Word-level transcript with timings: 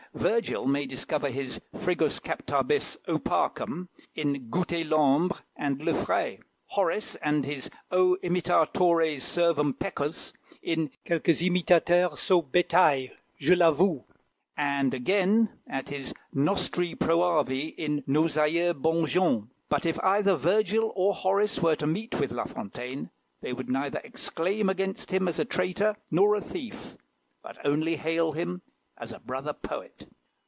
Virgil 0.13 0.67
may 0.67 0.85
discover 0.85 1.29
his 1.29 1.61
frigus 1.73 2.19
captabis 2.19 2.97
opacum 3.07 3.87
in 4.13 4.49
"Gouter 4.49 4.83
l'Ombre, 4.83 5.39
et 5.57 5.77
le 5.77 5.93
Frais;" 5.93 6.39
Horace, 6.65 7.15
his 7.45 7.69
O! 7.91 8.17
imitatores, 8.21 9.21
servum 9.21 9.71
pecus 9.73 10.33
in 10.61 10.91
"Quelques 11.05 11.41
Imitateurs 11.41 12.19
sot 12.19 12.51
Bétail, 12.51 13.11
je 13.39 13.55
l'Avoue;" 13.55 14.03
and, 14.57 14.93
again, 14.93 15.47
his 15.87 16.11
at 16.11 16.15
nostri 16.33 16.93
proavi 16.93 17.73
in 17.77 18.03
"Nos 18.05 18.35
Aïeux, 18.35 18.73
Bonnes 18.73 19.07
Gens." 19.09 19.47
But 19.69 19.85
if 19.85 19.97
either 20.03 20.35
Virgil 20.35 20.91
or 20.93 21.13
Horace 21.13 21.59
were 21.59 21.77
to 21.77 21.87
meet 21.87 22.19
with 22.19 22.33
La 22.33 22.43
Fontaine, 22.43 23.09
they 23.39 23.53
would 23.53 23.69
neither 23.69 24.01
exclaim 24.03 24.67
against 24.67 25.11
him 25.11 25.29
as 25.29 25.39
a 25.39 25.45
traitor 25.45 25.95
nor 26.11 26.35
a 26.35 26.41
thief, 26.41 26.97
but 27.41 27.57
only 27.65 27.95
hail 27.95 28.33
him 28.33 28.61
as 28.97 29.11
a 29.11 29.19
brother 29.19 29.51
poet. 29.53 30.05